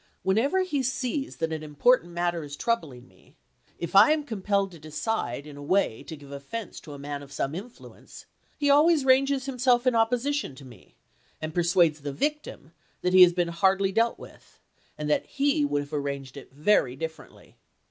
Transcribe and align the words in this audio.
Whenever 0.23 0.63
he 0.63 0.81
sees 0.81 1.37
that 1.37 1.53
an 1.53 1.61
important 1.61 2.11
matter 2.11 2.43
is 2.43 2.55
troubling 2.55 3.07
me, 3.07 3.35
if 3.77 3.95
I 3.95 4.09
am 4.13 4.23
compelled 4.23 4.71
to 4.71 4.79
decide 4.79 5.45
in 5.45 5.57
a 5.57 5.61
way 5.61 6.01
to 6.01 6.15
give 6.15 6.31
offense 6.31 6.79
to 6.79 6.93
a 6.93 6.97
man 6.97 7.21
of 7.21 7.31
some 7.31 7.53
influence, 7.53 8.25
he 8.57 8.67
always 8.67 9.05
ranges 9.05 9.45
himself 9.45 9.85
in 9.85 9.93
opposition 9.93 10.55
to 10.55 10.65
me 10.65 10.95
and 11.39 11.53
persuades 11.53 12.01
the 12.01 12.11
victim 12.13 12.71
that 13.03 13.13
he 13.13 13.21
has 13.21 13.33
been 13.33 13.49
hardly 13.49 13.91
dealt 13.91 14.17
with, 14.17 14.59
and 14.97 15.07
that 15.07 15.27
he 15.27 15.63
would 15.63 15.83
have 15.83 15.93
arranged 15.93 16.35
it 16.35 16.51
very 16.51 16.95
dif 16.95 17.15
ferently. 17.15 17.53